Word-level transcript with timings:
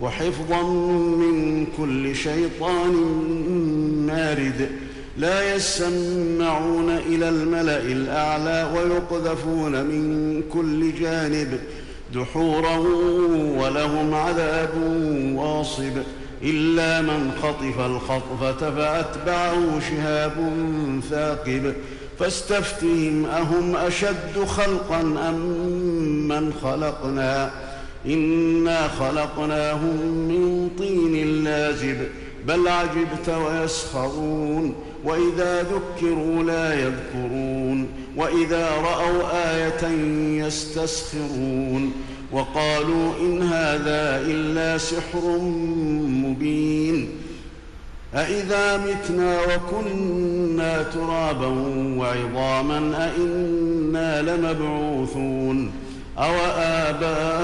وحفظا 0.00 0.62
من 0.62 1.66
كل 1.78 2.16
شيطان 2.16 2.92
مارد. 4.06 4.68
لا 5.18 5.54
يسمعون 5.54 6.90
إلى 6.90 7.28
الملأ 7.28 7.82
الأعلى 7.82 8.70
ويقذفون 8.74 9.72
من 9.72 10.42
كل 10.52 10.94
جانب. 10.94 11.58
دحورا 12.14 12.76
ولهم 13.58 14.14
عذاب 14.14 14.70
واصب. 15.34 16.02
إلا 16.42 17.00
من 17.00 17.32
خطف 17.42 17.80
الخطفة 17.86 18.70
فأتبعه 18.70 19.80
شهاب 19.80 20.52
ثاقب. 21.10 21.72
فاستفتهم 22.18 23.26
أهم 23.26 23.76
أشد 23.76 24.44
خلقا 24.46 25.00
أم 25.00 25.34
من 26.28 26.52
خلقنا. 26.62 27.63
إنا 28.06 28.88
خلقناهم 28.88 29.96
من 30.28 30.70
طين 30.78 31.44
لازب 31.44 31.96
بل 32.46 32.68
عجبت 32.68 33.28
ويسخرون 33.28 34.74
وإذا 35.04 35.62
ذكروا 35.62 36.42
لا 36.42 36.74
يذكرون 36.74 37.88
وإذا 38.16 38.70
رأوا 38.70 39.22
آية 39.54 39.88
يستسخرون 40.46 41.92
وقالوا 42.32 43.12
إن 43.20 43.42
هذا 43.42 44.22
إلا 44.26 44.78
سحر 44.78 45.38
مبين. 46.08 47.08
أإذا 48.14 48.76
متنا 48.76 49.38
وكنا 49.40 50.82
ترابا 50.82 51.46
وعظاما 51.98 52.78
أإنا 52.78 54.22
لمبعوثون. 54.22 55.70
أو 56.18 56.34
آباؤنا 56.56 57.43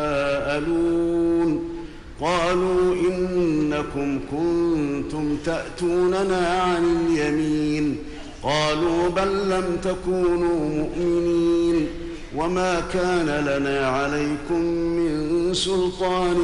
قالوا 2.21 2.95
إنكم 3.09 4.19
كنتم 4.31 5.37
تأتوننا 5.45 6.47
عن 6.47 6.83
اليمين. 7.09 7.97
قالوا 8.43 9.09
بل 9.09 9.49
لم 9.49 9.77
تكونوا 9.83 10.69
مؤمنين. 10.69 11.87
وما 12.35 12.79
كان 12.93 13.25
لنا 13.25 13.87
عليكم 13.87 14.61
من 14.65 15.53
سلطان 15.53 16.37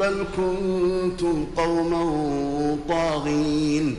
بل 0.00 0.24
كنتم 0.36 1.46
قوما 1.56 2.04
طاغين. 2.88 3.96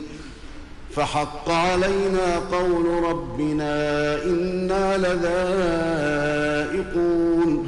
فحق 0.90 1.50
علينا 1.50 2.38
قول 2.52 2.86
ربنا 3.02 4.24
إنا 4.24 4.98
لذائقون. 6.68 7.67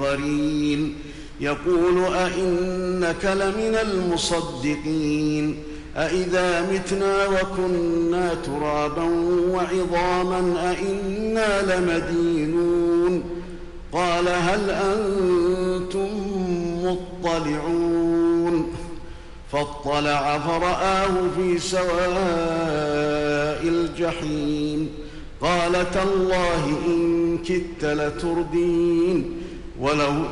قرين. 0.00 0.94
يقول 1.40 2.04
أئنك 2.14 3.24
لمن 3.24 3.78
المصدقين. 3.82 5.56
أإذا 5.96 6.72
متنا 6.72 7.26
وكنا 7.26 8.34
ترابا 8.34 9.04
وعظاما 9.50 10.70
أئنا 10.70 11.76
لمدينون. 11.76 13.22
قال 13.92 14.28
هل 14.28 14.70
أنتم 14.70 16.08
مطلعون؟ 16.84 18.72
فاطلع 19.52 20.38
فرآه 20.38 21.12
في 21.36 21.58
سواء 21.58 21.94
الجحيم. 23.64 24.88
قال 25.40 25.90
تالله 25.90 26.78
إن 26.86 27.38
كدت 27.38 27.84
لتردين. 27.84 29.43
ولو 29.78 30.24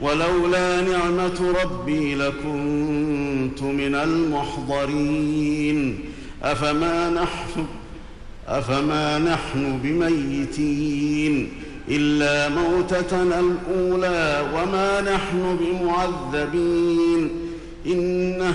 ولولا 0.00 0.80
نعمة 0.80 1.54
ربي 1.62 2.14
لكنت 2.14 3.62
من 3.62 3.94
المحضرين. 3.94 6.00
أفما 6.42 7.10
نحن 7.10 7.66
أفما 8.48 9.18
نحن 9.18 9.78
بميتين؟ 9.82 11.52
إلا 11.88 12.48
موتتنا 12.48 13.40
الأولى 13.40 14.50
وما 14.54 15.00
نحن 15.00 15.58
بمعذبين. 15.60 17.30
إنه 17.86 18.54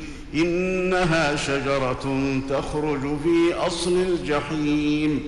إنها 0.35 1.35
شجرة 1.35 2.19
تخرج 2.49 2.99
في 2.99 3.53
أصل 3.53 4.01
الجحيم 4.01 5.19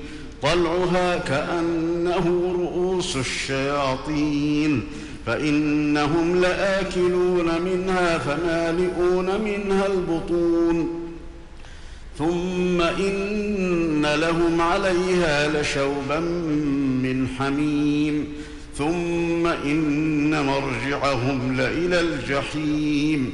طلعها 0.41 1.17
كأنه 1.17 2.55
رؤوس 2.59 3.17
الشياطين. 3.17 4.83
فإنهم 5.25 6.41
لآكلون 6.41 7.45
منها 7.65 8.17
فمالئون 8.17 9.25
منها 9.25 9.87
البطون. 9.87 10.99
ثم 12.17 12.81
إن 12.81 14.05
لهم 14.15 14.61
عليها 14.61 15.61
لشوبا 15.61 16.19
من 17.03 17.27
حميم. 17.39 18.27
ثم 18.77 19.47
إن 19.47 20.45
مرجعهم 20.45 21.57
لإلى 21.57 21.99
الجحيم. 21.99 23.33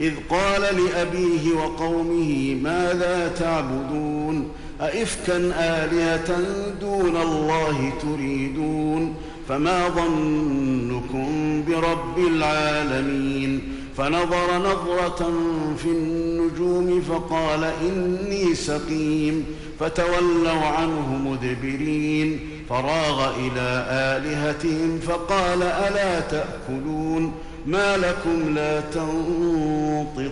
إذ 0.00 0.12
قال 0.30 0.60
لأبيه 0.60 1.54
وقومه 1.56 2.54
ماذا 2.62 3.32
تعبدون؟ 3.38 4.48
أئفكا 4.80 5.36
آلهة 5.58 6.40
دون 6.80 7.16
الله 7.16 7.92
تريدون؟ 8.02 9.14
فما 9.48 9.88
ظنكم 9.88 11.62
برب 11.68 12.18
العالمين؟ 12.18 13.62
فنظر 13.96 14.58
نظرة 14.58 15.32
في 15.78 15.88
النجوم 15.88 17.00
فقال 17.00 17.64
إني 17.64 18.54
سقيم. 18.54 19.44
فتولوا 19.80 20.50
عنه 20.50 21.18
مدبرين. 21.24 22.40
فراغ 22.68 23.30
إلى 23.38 23.86
آلهتهم 23.90 24.98
فقال 24.98 25.62
ألا 25.62 26.20
تأكلون؟ 26.20 27.32
ما 27.66 27.96
لكم 27.96 28.54
لا 28.54 28.80
تنطقون. 28.80 30.26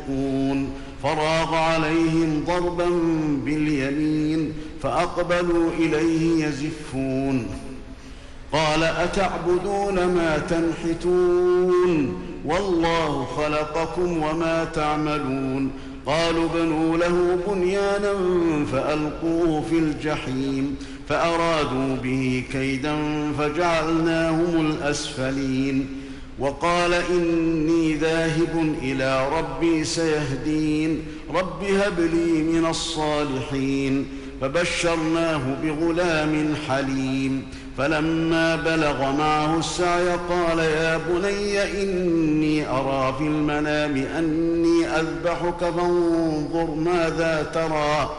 فراغ 1.02 1.54
عليهم 1.54 2.44
ضربا 2.46 2.88
باليمين 3.44 4.52
فأقبلوا 4.82 5.70
إليه 5.78 6.46
يزفون. 6.46 7.46
قال 8.52 8.82
أتعبدون 8.82 9.94
ما 9.94 10.38
تنحتون؟ 10.38 12.14
والله 12.44 13.24
خلقكم 13.24 14.22
وما 14.22 14.64
تعملون. 14.64 15.70
قالوا 16.06 16.48
بنوا 16.54 16.96
له 16.96 17.38
بنيانا 17.48 18.14
فألقوه 18.72 19.62
في 19.70 19.78
الجحيم 19.78 20.76
فأرادوا 21.08 21.96
به 22.02 22.44
كيدا 22.52 22.96
فجعلناهم 23.38 24.66
الأسفلين. 24.70 26.03
وقال 26.38 26.94
إني 26.94 27.94
ذاهب 27.94 28.74
إلى 28.82 29.28
ربي 29.38 29.84
سيهدين. 29.84 31.04
رب 31.34 31.64
هب 31.64 32.00
لي 32.00 32.42
من 32.42 32.66
الصالحين. 32.66 34.06
فبشرناه 34.40 35.40
بغلام 35.62 36.54
حليم. 36.68 37.42
فلما 37.78 38.56
بلغ 38.56 39.12
معه 39.12 39.58
السعي 39.58 40.08
قال 40.08 40.58
يا 40.58 41.00
بني 41.08 41.82
إني 41.82 42.68
أرى 42.68 43.14
في 43.18 43.24
المنام 43.24 43.96
أني 44.18 44.86
أذبحك 44.86 45.60
فانظر 45.60 46.74
ماذا 46.74 47.50
ترى. 47.54 48.10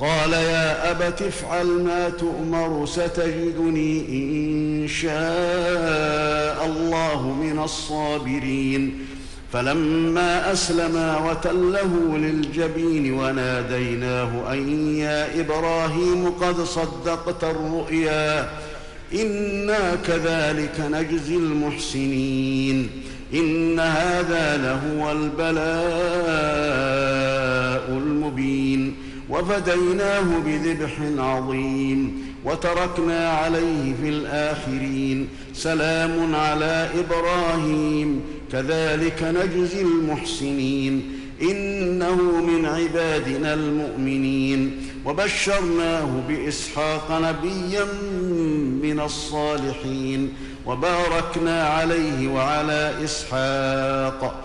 قال 0.00 0.32
يا 0.32 0.90
أبت 0.90 1.22
افعل 1.22 1.66
ما 1.66 2.08
تؤمر 2.08 2.86
ستجدني 2.86 4.06
إن 4.08 4.88
شاء 4.88 6.66
الله 6.66 7.32
من 7.32 7.58
الصابرين. 7.64 9.06
فلما 9.52 10.52
أسلما 10.52 11.30
وتله 11.30 12.18
للجبين 12.18 13.12
وناديناه 13.12 14.52
أن 14.52 14.94
يا 14.96 15.40
إبراهيم 15.40 16.30
قد 16.30 16.60
صدقت 16.60 17.44
الرؤيا 17.44 18.50
إنا 19.14 19.94
كذلك 20.06 20.80
نجزي 20.80 21.36
المحسنين. 21.36 22.90
إن 23.34 23.80
هذا 23.80 24.56
لهو 24.56 25.12
البلاء 25.12 25.60
المبين. 27.88 29.09
وفديناه 29.30 30.38
بذبح 30.46 30.90
عظيم 31.18 32.30
وتركنا 32.44 33.28
عليه 33.28 33.94
في 34.02 34.08
الآخرين 34.08 35.28
سلام 35.54 36.34
على 36.34 36.88
إبراهيم 36.98 38.20
كذلك 38.52 39.22
نجزي 39.22 39.82
المحسنين 39.82 41.02
إنه 41.42 42.14
من 42.40 42.66
عبادنا 42.66 43.54
المؤمنين 43.54 44.76
وبشرناه 45.06 46.08
بإسحاق 46.28 47.20
نبيا 47.22 47.84
من 48.82 49.00
الصالحين 49.00 50.32
وباركنا 50.66 51.62
عليه 51.68 52.28
وعلى 52.28 52.94
إسحاق 53.04 54.44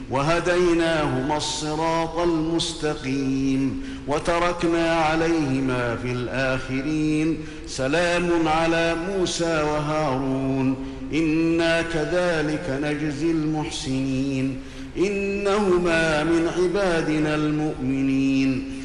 وهديناهما 0.11 1.37
الصراط 1.37 2.17
المستقيم 2.17 3.83
وتركنا 4.07 4.91
عليهما 4.91 5.95
في 5.95 6.11
الآخرين. 6.11 7.37
سلام 7.67 8.47
على 8.47 8.95
موسى 9.09 9.63
وهارون. 9.63 10.75
إنا 11.13 11.81
كذلك 11.81 12.79
نجزي 12.83 13.31
المحسنين. 13.31 14.59
إنهما 14.97 16.23
من 16.23 16.49
عبادنا 16.57 17.35
المؤمنين. 17.35 18.81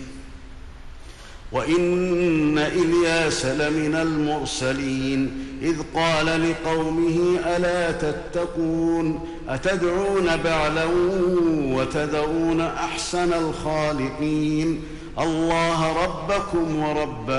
وإن 1.52 2.59
إلياس 2.59 3.47
لمن 3.47 3.95
المرسلين. 3.95 5.30
إذ 5.62 5.76
قال 5.95 6.50
لقومه 6.50 7.38
ألا 7.56 7.92
تتقون؟ 7.92 9.21
أتدعون 9.48 10.36
بعلا 10.44 10.84
وتذرون 11.72 12.60
أحسن 12.60 13.32
الخالقين؟ 13.32 14.80
الله 15.18 16.04
ربكم 16.04 16.76
ورب 16.76 17.30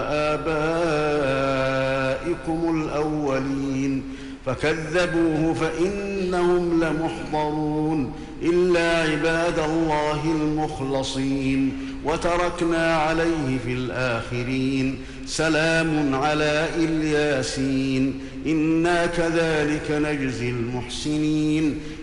آبائكم 2.31 2.83
الأولين. 2.83 4.03
فكذبوه 4.45 5.53
فإنهم 5.53 6.83
لمحضرون. 6.83 8.13
إلا 8.41 9.01
عباد 9.01 9.59
الله 9.59 10.23
المخلصين. 10.25 11.77
وتركنا 12.05 12.95
عليه 12.95 13.57
في 13.65 13.73
الآخرين. 13.73 14.99
سلام 15.25 16.15
على 16.15 16.65
إلياسين. 16.77 18.19
إنا 18.45 19.05
كذلك 19.05 19.91
نجزي 19.91 20.49
المحسنين. 20.49 21.79